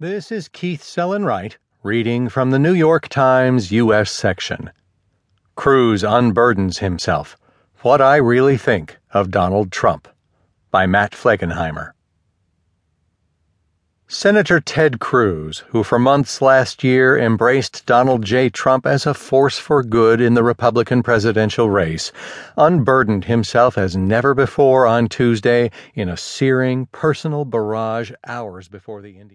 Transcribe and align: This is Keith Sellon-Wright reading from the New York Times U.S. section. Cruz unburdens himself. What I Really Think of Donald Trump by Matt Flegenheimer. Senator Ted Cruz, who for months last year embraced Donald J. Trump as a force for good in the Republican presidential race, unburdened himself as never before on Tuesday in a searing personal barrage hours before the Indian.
This 0.00 0.32
is 0.32 0.48
Keith 0.48 0.82
Sellon-Wright 0.82 1.58
reading 1.82 2.30
from 2.30 2.52
the 2.52 2.58
New 2.58 2.72
York 2.72 3.08
Times 3.08 3.70
U.S. 3.70 4.10
section. 4.10 4.70
Cruz 5.56 6.02
unburdens 6.02 6.78
himself. 6.78 7.36
What 7.82 8.00
I 8.00 8.16
Really 8.16 8.56
Think 8.56 8.96
of 9.12 9.30
Donald 9.30 9.70
Trump 9.70 10.08
by 10.70 10.86
Matt 10.86 11.12
Flegenheimer. 11.12 11.90
Senator 14.08 14.58
Ted 14.58 15.00
Cruz, 15.00 15.64
who 15.68 15.82
for 15.82 15.98
months 15.98 16.40
last 16.40 16.82
year 16.82 17.18
embraced 17.18 17.84
Donald 17.84 18.24
J. 18.24 18.48
Trump 18.48 18.86
as 18.86 19.04
a 19.04 19.12
force 19.12 19.58
for 19.58 19.82
good 19.82 20.22
in 20.22 20.32
the 20.32 20.42
Republican 20.42 21.02
presidential 21.02 21.68
race, 21.68 22.10
unburdened 22.56 23.26
himself 23.26 23.76
as 23.76 23.98
never 23.98 24.32
before 24.32 24.86
on 24.86 25.10
Tuesday 25.10 25.70
in 25.94 26.08
a 26.08 26.16
searing 26.16 26.86
personal 26.86 27.44
barrage 27.44 28.10
hours 28.26 28.66
before 28.66 29.02
the 29.02 29.10
Indian. 29.10 29.28